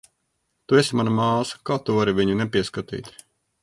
Tu 0.71 0.79
esi 0.83 0.97
mana 1.01 1.13
māsa, 1.19 1.61
kā 1.71 1.79
tu 1.85 2.01
vari 2.01 2.19
viņu 2.23 2.43
nepieskatīt? 2.43 3.17